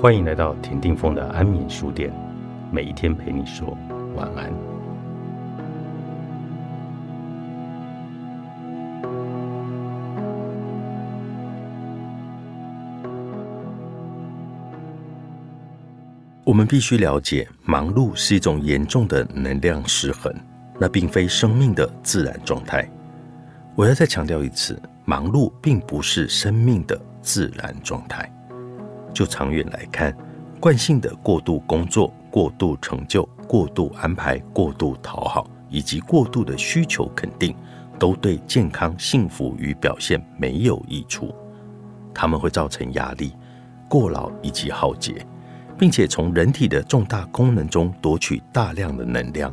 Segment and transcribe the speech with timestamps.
[0.00, 2.10] 欢迎来到田定峰的安眠书店，
[2.72, 3.76] 每一天陪你说
[4.16, 4.50] 晚安。
[16.44, 20.34] 我们必须了解，忙碌是一种严重的能量失衡，
[20.78, 22.88] 那并非生命的自然状态。
[23.74, 28.26] 我要再强调一次，忙碌并不是生命的自然状态。
[29.12, 30.16] 就长远来看，
[30.58, 37.54] 惯性的过度工作、过度成就、过度安排、过度讨好，以及过度的需求肯定，
[37.98, 41.34] 都对健康、幸福与表现没有益处。
[42.14, 43.32] 它们会造成压力、
[43.88, 45.26] 过劳以及耗竭，
[45.78, 49.52] 并且从人体的重大功能中夺取大量的能量。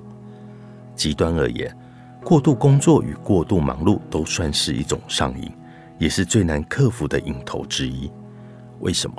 [0.96, 1.76] 极端而言，
[2.24, 5.52] 过度工作与过度忙碌都算是一种上瘾，
[5.98, 8.12] 也是最难克服的瘾头之一。
[8.80, 9.16] 为什么？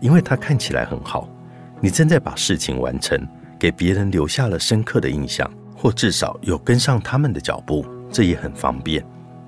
[0.00, 1.28] 因为它看起来很好，
[1.80, 3.20] 你正在把事情完成，
[3.58, 9.04] 给别人留下了深刻的印象，或至少有跟上他们的脚步，这也很方便。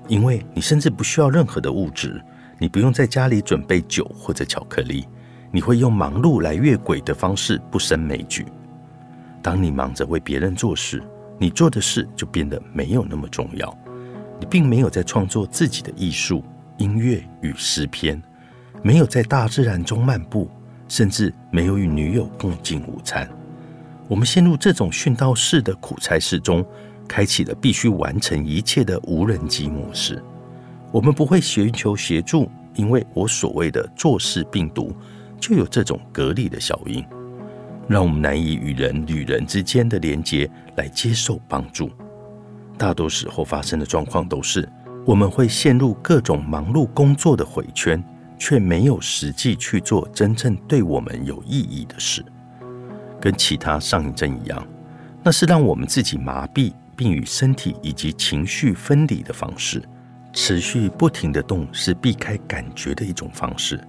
[0.07, 2.21] 因为你甚至不需要任何的物质，
[2.57, 5.07] 你不用在家里准备酒或者巧克力，
[5.51, 8.45] 你会用忙碌来越轨的方式不胜枚举。
[9.41, 11.01] 当你忙着为别人做事，
[11.37, 13.75] 你做的事就变得没有那么重要，
[14.39, 16.43] 你并没有在创作自己的艺术、
[16.77, 18.21] 音乐与诗篇。
[18.83, 20.49] 没有在大自然中漫步，
[20.87, 23.29] 甚至没有与女友共进午餐。
[24.07, 26.65] 我们陷入这种殉道式的苦差事中，
[27.07, 30.21] 开启了必须完成一切的无人机模式。
[30.91, 34.93] 我们不会寻求协助，因为我所谓的做事病毒
[35.39, 37.05] 就有这种隔离的效应，
[37.87, 41.89] 让我们难以与人与人之间的连接来接受帮助。
[42.77, 44.67] 大多时候发生的状况都是，
[45.05, 48.03] 我们会陷入各种忙碌工作的回圈。
[48.41, 52.25] 却没有实际去做真正对我们有意义的事，
[53.19, 54.67] 跟其他上瘾症一样，
[55.21, 59.79] 那是让我们自己麻痹并与身体以及情绪分离的方式。
[60.33, 63.79] 持续不停的动是避开感觉的一种方式，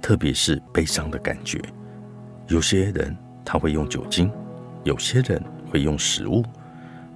[0.00, 1.60] 特别是悲伤的感觉。
[2.46, 4.30] 有些人他会用酒精，
[4.84, 6.44] 有些人会用食物，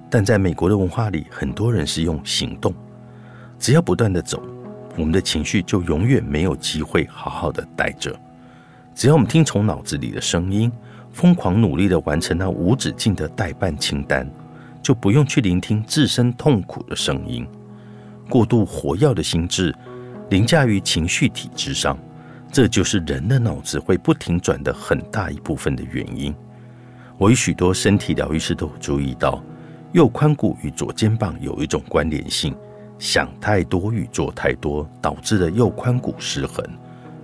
[0.09, 2.75] 但在美国的文化里，很多人是用行动。
[3.57, 4.43] 只要不断的走。
[4.97, 8.13] 我们的情绪就永远没有机会好好的待着。
[8.93, 10.71] 只要我们听从脑子里的声音，
[11.11, 14.29] 疯狂努力的完成那无止境的代办清单，
[14.81, 17.47] 就不用去聆听自身痛苦的声音。
[18.29, 19.73] 过度活跃的心智
[20.29, 21.97] 凌驾于情绪体制上，
[22.51, 26.33] 这就是人的脑子会不停转的很大一部分的原因。
[27.17, 29.43] 我与许多身体疗愈师都注意到，
[29.93, 32.55] 右髋骨与左肩膀有一种关联性。
[33.01, 36.63] 想太多与做太多导致的右髋骨失衡，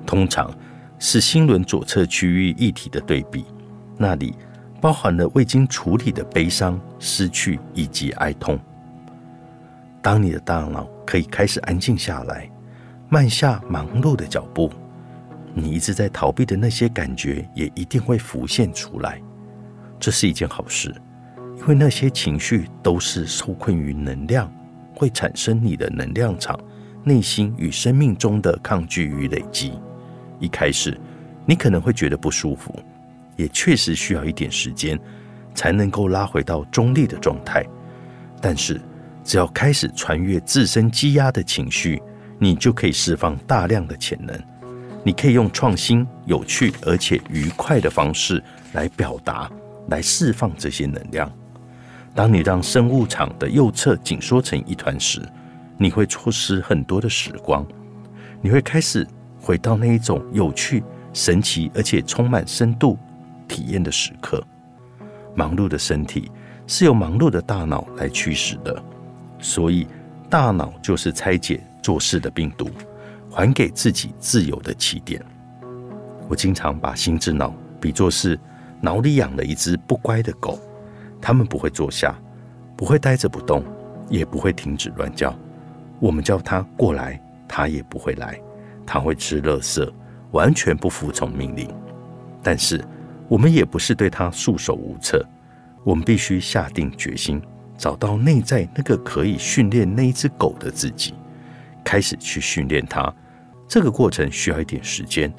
[0.07, 0.51] 通常
[0.97, 3.45] 是心轮左侧区域一体的对比，
[3.95, 4.33] 那里
[4.81, 8.59] 包含了未经处理的悲伤、失去以及哀痛。
[10.01, 12.49] 当你的大脑可以开始安静下来，
[13.07, 14.71] 慢下忙碌的脚步，
[15.53, 19.21] 你一直在逃避的那些感觉也一定会浮现出来。
[19.99, 20.91] 这是一件好事，
[21.59, 24.51] 因为那些情绪都是受困于能量。
[24.97, 26.59] 会产生你的能量场、
[27.03, 29.73] 内心与生命中的抗拒与累积。
[30.39, 30.99] 一开始，
[31.45, 32.73] 你可能会觉得不舒服，
[33.35, 34.99] 也确实需要一点时间
[35.53, 37.63] 才能够拉回到中立的状态。
[38.41, 38.81] 但是，
[39.23, 42.01] 只要开始穿越自身积压的情绪，
[42.39, 44.35] 你就可以释放大量的潜能。
[45.03, 48.43] 你可以用创新、有趣而且愉快的方式
[48.73, 49.49] 来表达、
[49.89, 51.31] 来释放这些能量。
[52.17, 55.21] 当你让生物场的右侧紧缩成一团时，
[55.77, 57.63] 你会错失很多的时光。
[58.41, 59.05] 你会开始
[59.39, 60.83] 回到那一种有趣、
[61.13, 62.97] 神奇而且充满深度
[63.47, 64.43] 体验的时刻。
[65.35, 66.31] 忙碌的身体
[66.65, 68.83] 是由忙碌的大脑来驱使的，
[69.37, 69.87] 所以
[70.27, 72.67] 大脑就是拆解做事的病毒，
[73.29, 75.23] 还给自己自由的起点。
[76.27, 78.39] 我经常把心智脑比作是
[78.81, 80.59] 脑里养了一只不乖的狗。
[81.21, 82.15] 他们不会坐下，
[82.75, 83.63] 不会呆着不动，
[84.09, 85.37] 也不会停止乱叫。
[85.99, 88.39] 我们叫它过来，它也不会来。
[88.85, 89.91] 它会吃垃圾，
[90.31, 91.67] 完全不服从命令。
[92.41, 92.81] 但是
[93.27, 95.25] 我们也不是对它束手无策。
[95.83, 97.41] 我们必须下定决心，
[97.77, 101.13] 找到内在那个可以训练那一只狗的自己，
[101.83, 103.13] 开始去训练它。
[103.67, 105.33] 这个过程需要一点时间，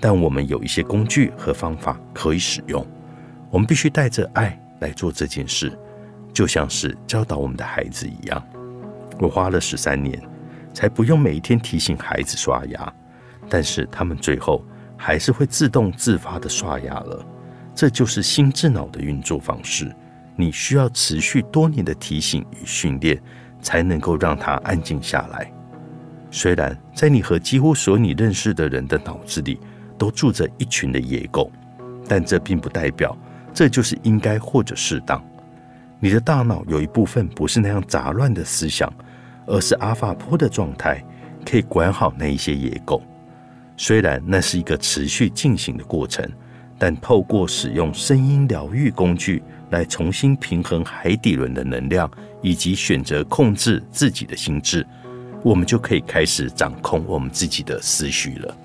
[0.00, 2.86] 但我们有一些工具和方法可以使用。
[3.50, 4.58] 我们必须带着爱。
[4.84, 5.72] 来做这件事，
[6.30, 8.46] 就像是教导我们的孩子一样。
[9.18, 10.20] 我花了十三年，
[10.74, 12.92] 才不用每一天提醒孩子刷牙，
[13.48, 14.62] 但是他们最后
[14.94, 17.24] 还是会自动自发的刷牙了。
[17.74, 19.90] 这就是心智脑的运作方式。
[20.36, 23.18] 你需要持续多年的提醒与训练，
[23.62, 25.50] 才能够让它安静下来。
[26.30, 29.58] 虽然在你和几乎所有你认识的人的脑子里
[29.96, 31.50] 都住着一群的野狗，
[32.06, 33.16] 但这并不代表
[33.54, 35.24] 这就是应该或者适当。
[36.00, 38.92] 你的大脑有一部分不是那样杂乱的思想，
[39.46, 41.02] 而是阿法波的状态，
[41.46, 43.00] 可以管好那一些野狗。
[43.76, 46.28] 虽然那是一个持续进行的过程，
[46.78, 49.42] 但透过使用声音疗愈工具。
[49.70, 52.08] 来重新平衡海底轮的能量，
[52.40, 54.86] 以及选择控制自己的心智，
[55.42, 58.56] 我们就可以开始掌控我们自己的思绪了。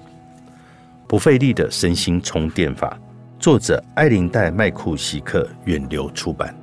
[1.07, 2.95] 不费力的身心充电法，
[3.39, 6.53] 作者艾琳戴麦库希克，远流出版。